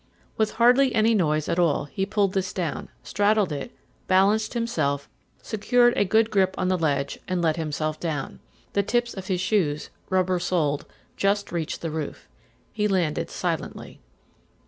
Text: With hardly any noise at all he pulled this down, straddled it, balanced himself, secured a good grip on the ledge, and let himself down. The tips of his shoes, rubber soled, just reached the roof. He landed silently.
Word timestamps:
With 0.35 0.53
hardly 0.53 0.95
any 0.95 1.13
noise 1.13 1.47
at 1.47 1.59
all 1.59 1.85
he 1.85 2.07
pulled 2.07 2.33
this 2.33 2.53
down, 2.53 2.89
straddled 3.03 3.51
it, 3.51 3.71
balanced 4.07 4.55
himself, 4.55 5.07
secured 5.43 5.95
a 5.95 6.03
good 6.05 6.31
grip 6.31 6.55
on 6.57 6.69
the 6.69 6.77
ledge, 6.79 7.19
and 7.27 7.39
let 7.39 7.55
himself 7.55 7.99
down. 7.99 8.39
The 8.73 8.81
tips 8.81 9.13
of 9.13 9.27
his 9.27 9.41
shoes, 9.41 9.91
rubber 10.09 10.39
soled, 10.39 10.87
just 11.17 11.51
reached 11.51 11.81
the 11.81 11.91
roof. 11.91 12.27
He 12.73 12.87
landed 12.87 13.29
silently. 13.29 13.99